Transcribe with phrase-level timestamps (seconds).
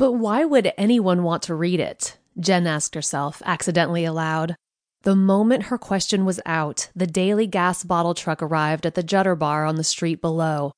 [0.00, 2.16] But why would anyone want to read it?
[2.38, 4.56] Jen asked herself, accidentally aloud.
[5.02, 9.36] The moment her question was out, the daily gas bottle truck arrived at the Jutter
[9.36, 10.72] Bar on the street below.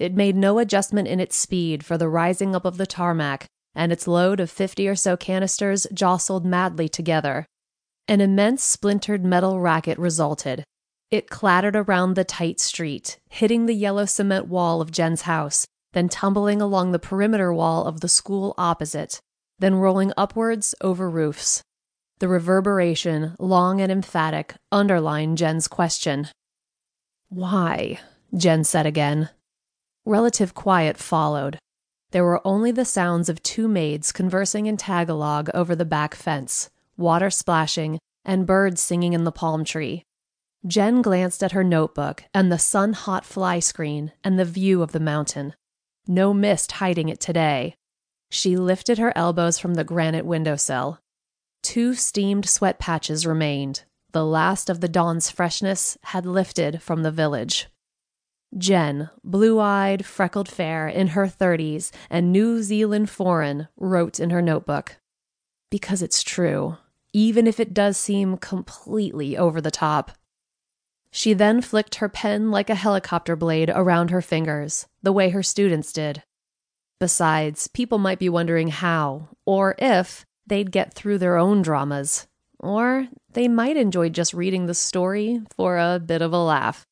[0.00, 3.92] It made no adjustment in its speed for the rising up of the tarmac, and
[3.92, 7.46] its load of fifty or so canisters jostled madly together.
[8.08, 10.64] An immense splintered metal racket resulted.
[11.12, 15.64] It clattered around the tight street, hitting the yellow cement wall of Jen's house,
[15.94, 19.20] then tumbling along the perimeter wall of the school opposite,
[19.58, 21.62] then rolling upwards over roofs.
[22.18, 26.28] The reverberation, long and emphatic, underlined Jen's question.
[27.28, 28.00] Why?
[28.36, 29.30] Jen said again.
[30.04, 31.58] Relative quiet followed.
[32.10, 36.70] There were only the sounds of two maids conversing in Tagalog over the back fence,
[36.96, 40.04] water splashing, and birds singing in the palm tree.
[40.66, 44.92] Jen glanced at her notebook and the sun hot fly screen and the view of
[44.92, 45.54] the mountain.
[46.06, 47.76] No mist hiding it today.
[48.30, 51.00] She lifted her elbows from the granite windowsill.
[51.62, 53.84] Two steamed sweat patches remained.
[54.12, 57.68] The last of the dawn's freshness had lifted from the village.
[58.56, 64.42] Jen, blue eyed, freckled fair, in her 30s, and New Zealand foreign, wrote in her
[64.42, 64.96] notebook.
[65.70, 66.76] Because it's true,
[67.12, 70.12] even if it does seem completely over the top.
[71.16, 75.44] She then flicked her pen like a helicopter blade around her fingers, the way her
[75.44, 76.24] students did.
[76.98, 82.26] Besides, people might be wondering how, or if, they'd get through their own dramas.
[82.58, 86.84] Or they might enjoy just reading the story for a bit of a laugh.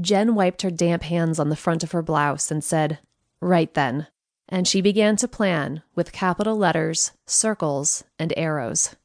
[0.00, 3.00] Jen wiped her damp hands on the front of her blouse and said,
[3.42, 4.06] Right then.
[4.48, 8.96] And she began to plan with capital letters, circles, and arrows.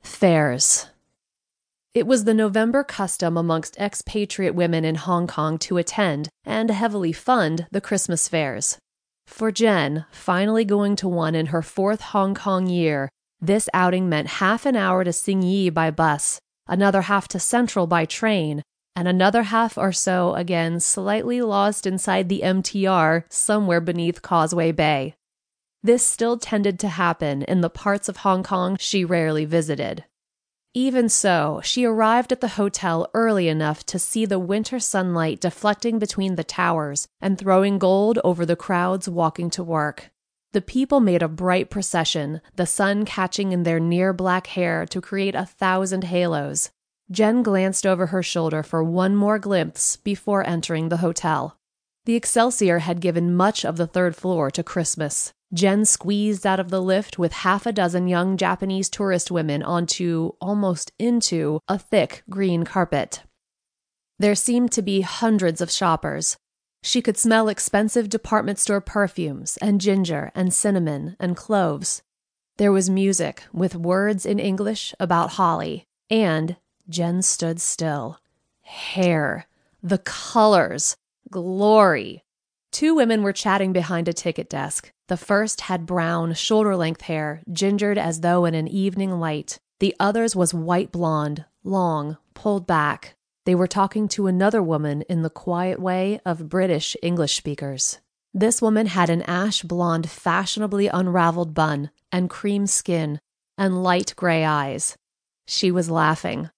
[0.00, 0.86] Fairs.
[1.98, 7.12] It was the November custom amongst expatriate women in Hong Kong to attend and heavily
[7.12, 8.78] fund the Christmas fairs.
[9.26, 13.08] For Jen, finally going to one in her fourth Hong Kong year,
[13.40, 16.38] this outing meant half an hour to Tsing Yi by bus,
[16.68, 18.62] another half to Central by train,
[18.94, 25.16] and another half or so again slightly lost inside the MTR somewhere beneath Causeway Bay.
[25.82, 30.04] This still tended to happen in the parts of Hong Kong she rarely visited.
[30.78, 35.98] Even so, she arrived at the hotel early enough to see the winter sunlight deflecting
[35.98, 40.12] between the towers and throwing gold over the crowds walking to work.
[40.52, 45.00] The people made a bright procession, the sun catching in their near black hair to
[45.00, 46.70] create a thousand halos.
[47.10, 51.56] Jen glanced over her shoulder for one more glimpse before entering the hotel.
[52.04, 55.32] The Excelsior had given much of the third floor to Christmas.
[55.52, 60.32] Jen squeezed out of the lift with half a dozen young Japanese tourist women onto,
[60.40, 63.22] almost into, a thick green carpet.
[64.18, 66.36] There seemed to be hundreds of shoppers.
[66.82, 72.02] She could smell expensive department store perfumes and ginger and cinnamon and cloves.
[72.58, 76.56] There was music with words in English about holly, and
[76.88, 78.18] Jen stood still.
[78.62, 79.46] Hair.
[79.82, 80.96] The colors.
[81.30, 82.22] Glory.
[82.70, 84.92] Two women were chatting behind a ticket desk.
[85.08, 89.58] The first had brown, shoulder length hair, gingered as though in an evening light.
[89.80, 93.14] The other's was white blonde, long, pulled back.
[93.46, 98.00] They were talking to another woman in the quiet way of British English speakers.
[98.34, 103.18] This woman had an ash blonde, fashionably unraveled bun, and cream skin,
[103.56, 104.98] and light gray eyes.
[105.46, 106.50] She was laughing.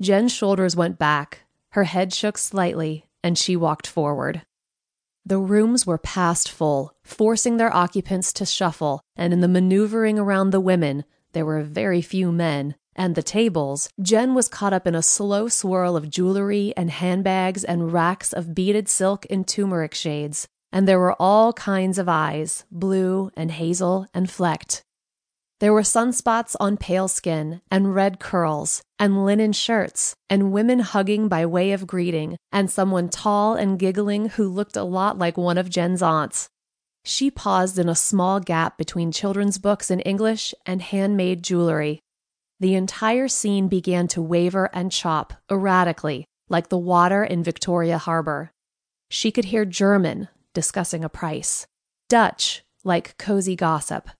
[0.00, 1.42] Jen's shoulders went back,
[1.72, 4.42] her head shook slightly, and she walked forward.
[5.28, 10.52] The rooms were past full, forcing their occupants to shuffle, and in the maneuvering around
[10.52, 14.94] the women, there were very few men, and the tables, Jen was caught up in
[14.94, 20.48] a slow swirl of jewelry and handbags and racks of beaded silk in turmeric shades,
[20.72, 24.82] and there were all kinds of eyes, blue and hazel and flecked.
[25.60, 31.26] There were sunspots on pale skin, and red curls, and linen shirts, and women hugging
[31.26, 35.58] by way of greeting, and someone tall and giggling who looked a lot like one
[35.58, 36.48] of Jen's aunts.
[37.04, 42.00] She paused in a small gap between children's books in English and handmade jewelry.
[42.60, 48.52] The entire scene began to waver and chop erratically, like the water in Victoria Harbor.
[49.10, 51.66] She could hear German, discussing a price,
[52.08, 54.10] Dutch, like cozy gossip,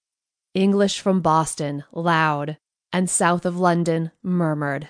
[0.58, 2.58] English from Boston, loud,
[2.92, 4.88] and south of London, murmured.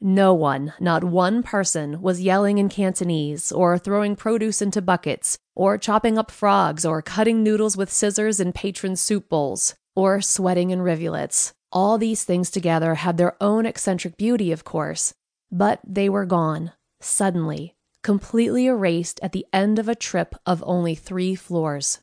[0.00, 5.76] No one, not one person, was yelling in Cantonese, or throwing produce into buckets, or
[5.76, 10.80] chopping up frogs, or cutting noodles with scissors in patron soup bowls, or sweating in
[10.80, 11.52] rivulets.
[11.72, 15.14] All these things together had their own eccentric beauty, of course,
[15.50, 16.70] but they were gone,
[17.00, 21.98] suddenly, completely erased at the end of a trip of only three floors.